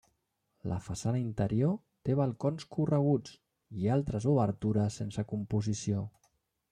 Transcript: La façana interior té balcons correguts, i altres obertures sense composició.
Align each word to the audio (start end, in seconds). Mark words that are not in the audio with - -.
La 0.69 0.77
façana 0.85 1.19
interior 1.23 1.75
té 2.09 2.15
balcons 2.21 2.65
correguts, 2.77 3.35
i 3.83 3.93
altres 3.97 4.27
obertures 4.35 4.99
sense 5.03 5.27
composició. 5.35 6.03